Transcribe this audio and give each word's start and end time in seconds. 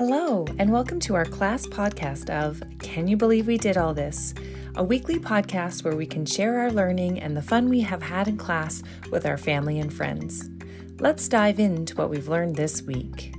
Hello, 0.00 0.46
and 0.58 0.72
welcome 0.72 0.98
to 1.00 1.14
our 1.14 1.26
class 1.26 1.66
podcast 1.66 2.30
of 2.30 2.62
Can 2.78 3.06
You 3.06 3.18
Believe 3.18 3.46
We 3.46 3.58
Did 3.58 3.76
All 3.76 3.92
This? 3.92 4.32
A 4.76 4.82
weekly 4.82 5.18
podcast 5.18 5.84
where 5.84 5.94
we 5.94 6.06
can 6.06 6.24
share 6.24 6.58
our 6.58 6.70
learning 6.70 7.20
and 7.20 7.36
the 7.36 7.42
fun 7.42 7.68
we 7.68 7.82
have 7.82 8.00
had 8.00 8.26
in 8.26 8.38
class 8.38 8.82
with 9.10 9.26
our 9.26 9.36
family 9.36 9.78
and 9.78 9.92
friends. 9.92 10.48
Let's 11.00 11.28
dive 11.28 11.60
into 11.60 11.94
what 11.96 12.08
we've 12.08 12.28
learned 12.28 12.56
this 12.56 12.80
week. 12.80 13.34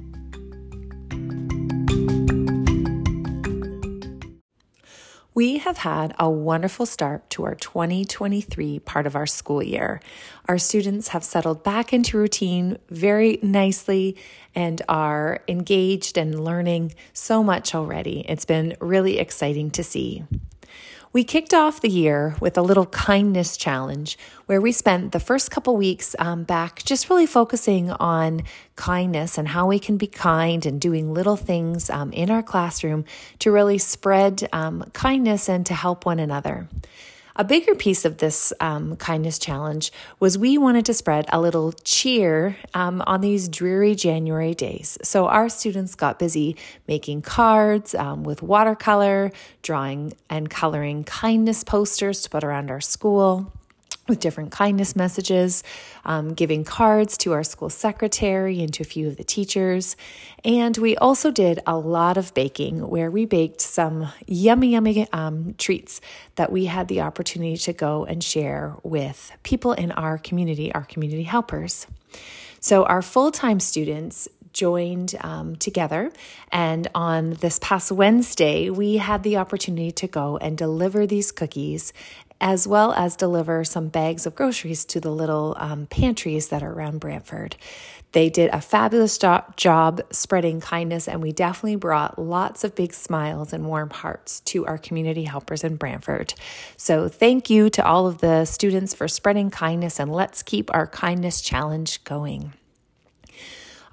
We 5.33 5.59
have 5.59 5.77
had 5.77 6.13
a 6.19 6.29
wonderful 6.29 6.85
start 6.85 7.29
to 7.31 7.45
our 7.45 7.55
2023 7.55 8.79
part 8.79 9.07
of 9.07 9.15
our 9.15 9.25
school 9.25 9.63
year. 9.63 10.01
Our 10.49 10.57
students 10.57 11.09
have 11.09 11.23
settled 11.23 11.63
back 11.63 11.93
into 11.93 12.17
routine 12.17 12.77
very 12.89 13.39
nicely 13.41 14.17
and 14.53 14.81
are 14.89 15.41
engaged 15.47 16.17
and 16.17 16.43
learning 16.43 16.95
so 17.13 17.43
much 17.43 17.73
already. 17.73 18.25
It's 18.27 18.43
been 18.43 18.75
really 18.81 19.19
exciting 19.19 19.71
to 19.71 19.85
see. 19.85 20.25
We 21.13 21.25
kicked 21.25 21.53
off 21.53 21.81
the 21.81 21.89
year 21.89 22.35
with 22.39 22.57
a 22.57 22.61
little 22.61 22.85
kindness 22.85 23.57
challenge 23.57 24.17
where 24.45 24.61
we 24.61 24.71
spent 24.71 25.11
the 25.11 25.19
first 25.19 25.51
couple 25.51 25.75
weeks 25.75 26.15
um, 26.19 26.45
back 26.45 26.83
just 26.85 27.09
really 27.09 27.25
focusing 27.25 27.91
on 27.91 28.43
kindness 28.77 29.37
and 29.37 29.49
how 29.49 29.67
we 29.67 29.77
can 29.77 29.97
be 29.97 30.07
kind 30.07 30.65
and 30.65 30.79
doing 30.79 31.13
little 31.13 31.35
things 31.35 31.89
um, 31.89 32.13
in 32.13 32.31
our 32.31 32.41
classroom 32.41 33.03
to 33.39 33.51
really 33.51 33.77
spread 33.77 34.47
um, 34.53 34.83
kindness 34.93 35.49
and 35.49 35.65
to 35.65 35.73
help 35.73 36.05
one 36.05 36.17
another. 36.17 36.69
A 37.35 37.43
bigger 37.43 37.75
piece 37.75 38.03
of 38.03 38.17
this 38.17 38.51
um, 38.59 38.97
kindness 38.97 39.39
challenge 39.39 39.91
was 40.19 40.37
we 40.37 40.57
wanted 40.57 40.85
to 40.85 40.93
spread 40.93 41.25
a 41.31 41.39
little 41.39 41.71
cheer 41.83 42.57
um, 42.73 43.01
on 43.07 43.21
these 43.21 43.47
dreary 43.47 43.95
January 43.95 44.53
days. 44.53 44.97
So 45.01 45.27
our 45.27 45.47
students 45.47 45.95
got 45.95 46.19
busy 46.19 46.57
making 46.87 47.21
cards 47.21 47.95
um, 47.95 48.23
with 48.23 48.41
watercolor, 48.41 49.31
drawing 49.61 50.13
and 50.29 50.49
coloring 50.49 51.03
kindness 51.05 51.63
posters 51.63 52.21
to 52.23 52.29
put 52.29 52.43
around 52.43 52.69
our 52.69 52.81
school 52.81 53.53
with 54.07 54.19
different 54.19 54.51
kindness 54.51 54.95
messages, 54.95 55.63
um, 56.05 56.33
giving 56.33 56.63
cards 56.63 57.17
to 57.17 57.33
our 57.33 57.43
school 57.43 57.69
secretary 57.69 58.61
and 58.61 58.73
to 58.73 58.83
a 58.83 58.85
few 58.85 59.07
of 59.07 59.17
the 59.17 59.23
teachers. 59.23 59.95
And 60.43 60.75
we 60.77 60.97
also 60.97 61.31
did 61.31 61.59
a 61.67 61.77
lot 61.77 62.17
of 62.17 62.33
baking 62.33 62.87
where 62.89 63.11
we 63.11 63.25
baked 63.25 63.61
some 63.61 64.11
yummy, 64.25 64.71
yummy 64.71 65.07
um, 65.13 65.53
treats 65.57 66.01
that 66.35 66.51
we 66.51 66.65
had 66.65 66.87
the 66.87 67.01
opportunity 67.01 67.57
to 67.57 67.73
go 67.73 68.05
and 68.05 68.23
share 68.23 68.75
with 68.83 69.31
people 69.43 69.73
in 69.73 69.91
our 69.91 70.17
community, 70.17 70.73
our 70.73 70.83
community 70.83 71.23
helpers. 71.23 71.85
So, 72.59 72.83
our 72.83 73.01
full 73.01 73.31
time 73.31 73.59
students 73.59 74.27
joined 74.53 75.15
um, 75.21 75.55
together. 75.55 76.11
And 76.51 76.87
on 76.93 77.31
this 77.35 77.57
past 77.59 77.91
Wednesday, 77.91 78.69
we 78.69 78.97
had 78.97 79.23
the 79.23 79.37
opportunity 79.37 79.91
to 79.91 80.07
go 80.07 80.37
and 80.37 80.57
deliver 80.57 81.07
these 81.07 81.31
cookies 81.31 81.93
as 82.41 82.67
well 82.67 82.91
as 82.93 83.15
deliver 83.15 83.63
some 83.63 83.87
bags 83.87 84.25
of 84.25 84.35
groceries 84.35 84.83
to 84.85 84.99
the 84.99 85.11
little 85.11 85.55
um, 85.59 85.85
pantries 85.85 86.49
that 86.49 86.63
are 86.63 86.73
around 86.73 86.99
Brantford. 86.99 87.55
They 88.11 88.29
did 88.29 88.49
a 88.51 88.59
fabulous 88.59 89.17
jo- 89.17 89.45
job 89.55 90.01
spreading 90.11 90.59
kindness, 90.59 91.07
and 91.07 91.21
we 91.21 91.31
definitely 91.31 91.77
brought 91.77 92.19
lots 92.19 92.65
of 92.65 92.75
big 92.75 92.93
smiles 92.93 93.53
and 93.53 93.65
warm 93.65 93.89
hearts 93.89 94.41
to 94.41 94.65
our 94.65 94.77
community 94.77 95.23
helpers 95.23 95.63
in 95.63 95.77
Brantford. 95.77 96.33
So, 96.75 97.07
thank 97.07 97.49
you 97.49 97.69
to 97.69 97.85
all 97.85 98.07
of 98.07 98.17
the 98.17 98.43
students 98.43 98.93
for 98.93 99.07
spreading 99.07 99.49
kindness, 99.49 99.99
and 99.99 100.11
let's 100.11 100.43
keep 100.43 100.73
our 100.73 100.87
kindness 100.87 101.39
challenge 101.39 102.03
going. 102.03 102.53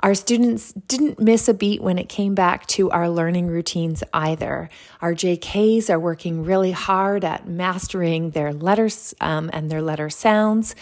Our 0.00 0.14
students 0.14 0.72
didn't 0.72 1.18
miss 1.18 1.48
a 1.48 1.54
beat 1.54 1.82
when 1.82 1.98
it 1.98 2.08
came 2.08 2.34
back 2.34 2.66
to 2.68 2.88
our 2.91 3.10
learning 3.10 3.48
routines 3.48 4.04
either. 4.14 4.68
Our 5.00 5.12
JKs 5.12 5.91
are 5.91 5.98
working 5.98 6.44
really 6.44 6.70
hard 6.70 7.25
at 7.25 7.48
mastering 7.48 8.31
their 8.31 8.53
letters 8.53 9.12
um, 9.20 9.50
and 9.53 9.69
their 9.69 9.82
letter 9.82 10.08
sounds. 10.08 10.76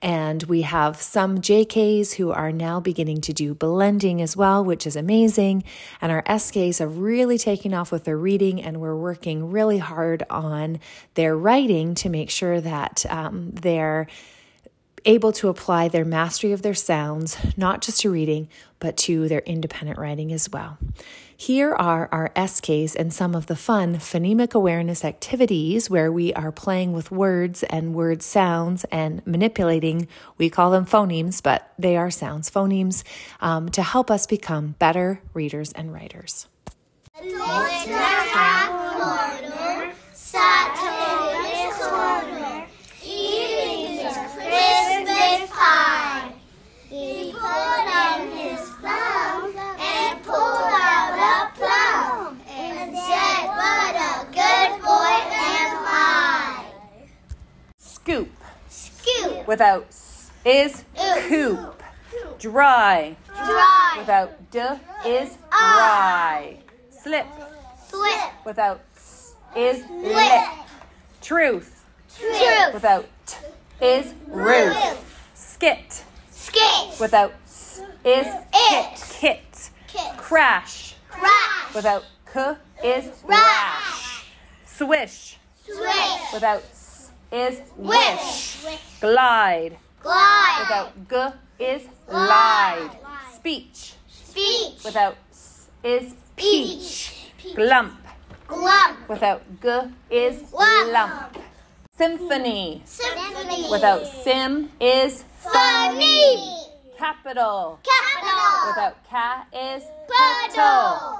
And 0.00 0.42
we 0.44 0.62
have 0.62 1.00
some 1.00 1.38
JKs 1.38 2.14
who 2.14 2.32
are 2.32 2.50
now 2.50 2.80
beginning 2.80 3.20
to 3.20 3.32
do 3.32 3.54
blending 3.54 4.20
as 4.22 4.36
well, 4.36 4.64
which 4.64 4.86
is 4.86 4.96
amazing. 4.96 5.64
And 6.00 6.10
our 6.10 6.22
SKs 6.22 6.80
are 6.80 6.88
really 6.88 7.38
taking 7.38 7.72
off 7.72 7.92
with 7.92 8.04
their 8.04 8.18
reading, 8.18 8.60
and 8.60 8.80
we're 8.80 8.96
working 8.96 9.52
really 9.52 9.78
hard 9.78 10.24
on 10.28 10.80
their 11.14 11.36
writing 11.36 11.94
to 11.96 12.08
make 12.08 12.30
sure 12.30 12.60
that 12.60 13.06
um, 13.10 13.50
they're 13.52 14.08
able 15.04 15.32
to 15.32 15.48
apply 15.48 15.88
their 15.88 16.04
mastery 16.04 16.52
of 16.52 16.62
their 16.62 16.74
sounds, 16.74 17.36
not 17.56 17.82
just 17.82 18.00
to 18.00 18.10
reading, 18.10 18.48
but 18.78 18.96
to 18.96 19.28
their 19.28 19.40
independent 19.40 19.98
writing 19.98 20.32
as 20.32 20.48
well. 20.50 20.78
Here 21.36 21.74
are 21.74 22.08
our 22.12 22.28
SKs 22.36 22.94
and 22.94 23.12
some 23.12 23.34
of 23.34 23.46
the 23.46 23.56
fun 23.56 23.96
phonemic 23.96 24.54
awareness 24.54 25.04
activities 25.04 25.90
where 25.90 26.12
we 26.12 26.32
are 26.34 26.52
playing 26.52 26.92
with 26.92 27.10
words 27.10 27.64
and 27.64 27.94
word 27.94 28.22
sounds 28.22 28.84
and 28.92 29.26
manipulating, 29.26 30.06
we 30.38 30.48
call 30.50 30.70
them 30.70 30.86
phonemes, 30.86 31.42
but 31.42 31.72
they 31.78 31.96
are 31.96 32.10
sounds, 32.10 32.48
phonemes, 32.50 33.02
um, 33.40 33.68
to 33.70 33.82
help 33.82 34.10
us 34.10 34.26
become 34.26 34.76
better 34.78 35.20
readers 35.34 35.72
and 35.72 35.92
writers. 35.92 36.46
Scoop. 58.02 58.30
Scoop. 58.68 59.46
Without 59.46 59.86
s 59.88 60.30
is 60.44 60.82
Oop. 61.00 61.18
coop. 61.28 61.82
Dry. 62.40 63.14
Dry. 63.28 63.94
Without 63.98 64.50
d 64.50 64.58
is 65.06 65.38
ah. 65.52 65.74
dry. 65.76 66.58
Slip. 66.90 67.26
Slip. 67.88 68.32
Without 68.44 68.80
s 68.96 69.34
is 69.54 69.84
lip. 69.88 70.42
Truth. 71.20 71.84
Truth. 72.18 72.74
Without 72.74 73.06
t 73.24 73.36
is 73.80 74.14
roof. 74.26 75.28
Skit. 75.34 76.02
Skit. 76.32 76.98
Without 76.98 77.32
s 77.46 77.82
is 78.04 78.26
It. 78.52 78.98
kit. 79.20 79.70
Kit. 79.86 80.16
Crash. 80.16 80.96
Crash. 81.08 81.74
Without 81.76 82.02
k 82.32 82.54
is 82.82 83.04
Rash. 83.22 83.38
rash. 83.38 84.26
Swish. 84.66 85.38
Swish. 85.64 86.32
Without 86.34 86.62
s 86.72 86.81
is 87.32 87.60
wish. 87.76 88.62
Wish. 88.64 88.80
Glide. 89.00 89.78
Glide. 90.02 90.60
Without 90.60 90.92
g 91.08 91.64
is 91.64 91.82
Glide. 92.06 92.28
lied. 92.28 92.90
Speech. 93.34 93.94
Speech. 94.06 94.84
Without 94.84 95.16
s 95.32 95.68
is 95.82 96.14
peach. 96.36 97.30
Peach. 97.38 97.56
Glump. 97.56 97.96
Glump. 98.46 99.08
Without 99.08 99.40
g 99.62 99.68
is 100.10 100.52
Lump. 100.52 100.92
lump. 100.92 101.38
Symphony. 101.96 102.82
Symphony. 102.84 103.70
Without 103.70 104.06
sim 104.06 104.70
is 104.80 105.24
Funny. 105.40 106.36
capital. 106.98 107.80
Capital. 107.82 108.52
Without 108.68 108.96
ca 109.08 109.46
is 109.52 109.82
Puddle. 110.08 111.18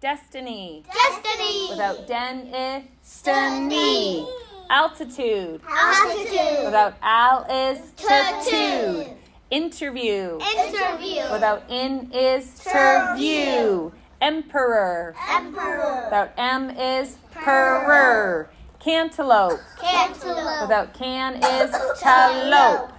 Destiny. 0.00 0.82
Destiny. 0.92 1.68
Without 1.70 2.06
den 2.06 2.46
is 2.54 2.84
Destiny. 3.24 4.26
Altitude. 4.70 5.60
Altitude. 5.68 6.64
Without 6.64 6.94
al 7.02 7.44
is 7.50 7.90
tattooed. 7.96 9.16
Interview. 9.50 10.38
Interview. 10.38 11.22
Without 11.32 11.64
in 11.68 12.08
is 12.12 12.46
Terview. 12.60 13.16
terview. 13.16 13.92
Emperor. 14.20 15.16
Emperor. 15.28 16.04
Without 16.04 16.30
m 16.38 16.70
is 16.70 17.18
purr. 17.32 18.48
Cantaloupe. 18.78 19.58
Cantaloupe. 19.80 20.62
Without 20.62 20.94
can 20.94 21.34
is 21.42 21.72
talope. 22.00 22.92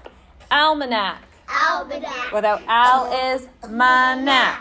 Almanac. 0.52 1.24
Almanac. 1.48 2.34
Without 2.34 2.62
al 2.68 3.14
is 3.32 3.48
manac. 3.70 4.60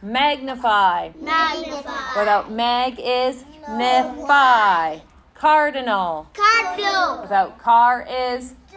Magnify. 0.00 1.10
Magnify. 1.20 2.18
Without 2.20 2.52
mag 2.52 3.00
is 3.00 3.42
nify. 3.68 5.02
Cardinal. 5.42 6.28
Cardinal. 6.34 7.22
Without 7.22 7.58
car 7.58 8.06
is 8.08 8.54
To 8.70 8.76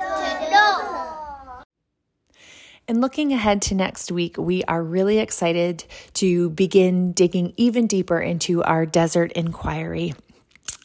know. 0.49 1.61
And 2.87 3.01
looking 3.01 3.31
ahead 3.31 3.61
to 3.63 3.75
next 3.75 4.11
week, 4.11 4.35
we 4.39 4.63
are 4.63 4.81
really 4.81 5.19
excited 5.19 5.85
to 6.13 6.49
begin 6.49 7.11
digging 7.11 7.53
even 7.55 7.85
deeper 7.85 8.19
into 8.19 8.63
our 8.63 8.87
desert 8.87 9.31
inquiry. 9.33 10.15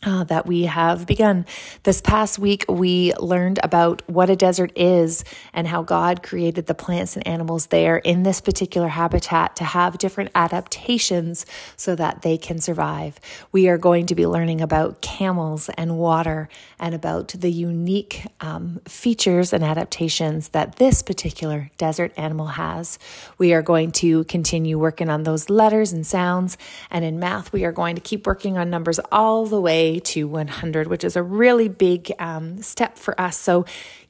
Uh, 0.02 0.24
that 0.24 0.46
we 0.46 0.64
have 0.64 1.06
begun. 1.06 1.44
This 1.82 2.00
past 2.00 2.38
week, 2.38 2.64
we 2.68 3.12
learned 3.14 3.60
about 3.62 4.02
what 4.08 4.30
a 4.30 4.36
desert 4.36 4.72
is 4.74 5.24
and 5.52 5.66
how 5.66 5.82
God 5.82 6.22
created 6.22 6.66
the 6.66 6.74
plants 6.74 7.16
and 7.16 7.26
animals 7.26 7.66
there 7.66 7.98
in 7.98 8.22
this 8.22 8.40
particular 8.40 8.88
habitat 8.88 9.56
to 9.56 9.64
have 9.64 9.98
different 9.98 10.30
adaptations 10.34 11.44
so 11.76 11.94
that 11.96 12.22
they 12.22 12.38
can 12.38 12.58
survive. 12.58 13.20
We 13.52 13.68
are 13.68 13.76
going 13.76 14.06
to 14.06 14.14
be 14.14 14.26
learning 14.26 14.62
about 14.62 15.02
camels 15.02 15.68
and 15.76 15.98
water 15.98 16.48
and 16.78 16.94
about 16.94 17.28
the 17.28 17.50
unique 17.50 18.24
um, 18.40 18.80
features 18.88 19.52
and 19.52 19.62
adaptations 19.62 20.48
that 20.50 20.76
this 20.76 21.02
particular 21.02 21.70
desert 21.76 22.12
animal 22.16 22.46
has. 22.46 22.98
We 23.36 23.52
are 23.52 23.62
going 23.62 23.92
to 23.92 24.24
continue 24.24 24.78
working 24.78 25.10
on 25.10 25.24
those 25.24 25.50
letters 25.50 25.92
and 25.92 26.06
sounds. 26.06 26.56
And 26.90 27.04
in 27.04 27.18
math, 27.18 27.52
we 27.52 27.66
are 27.66 27.72
going 27.72 27.96
to 27.96 28.00
keep 28.00 28.26
working 28.26 28.56
on 28.56 28.70
numbers 28.70 28.98
all 29.12 29.44
the 29.44 29.60
way 29.60 29.89
to 29.98 30.28
100, 30.28 30.86
which 30.86 31.02
is 31.02 31.16
a 31.16 31.22
really 31.22 31.68
big 31.68 32.12
um, 32.20 32.62
step 32.62 32.96
for 32.96 33.20
us. 33.20 33.36
So, 33.36 33.64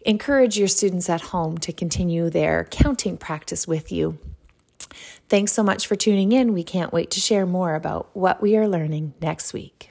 encourage 0.04 0.58
your 0.58 0.68
students 0.68 1.08
at 1.08 1.20
home 1.20 1.58
to 1.58 1.72
continue 1.72 2.28
their 2.28 2.64
counting 2.70 3.16
practice 3.16 3.66
with 3.66 3.90
you. 3.90 4.18
Thanks 5.28 5.52
so 5.52 5.62
much 5.62 5.86
for 5.86 5.94
tuning 5.94 6.32
in. 6.32 6.52
We 6.52 6.64
can't 6.64 6.92
wait 6.92 7.10
to 7.12 7.20
share 7.20 7.46
more 7.46 7.74
about 7.74 8.10
what 8.14 8.42
we 8.42 8.56
are 8.56 8.68
learning 8.68 9.14
next 9.20 9.52
week. 9.52 9.90